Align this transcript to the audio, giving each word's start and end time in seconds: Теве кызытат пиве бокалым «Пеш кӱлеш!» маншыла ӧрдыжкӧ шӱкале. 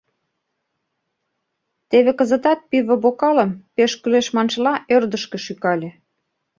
Теве 1.89 2.11
кызытат 2.19 2.59
пиве 2.69 2.95
бокалым 3.03 3.51
«Пеш 3.75 3.91
кӱлеш!» 4.01 4.27
маншыла 4.35 4.73
ӧрдыжкӧ 4.95 5.37
шӱкале. 5.45 5.89